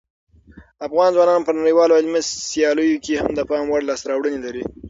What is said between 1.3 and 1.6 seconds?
په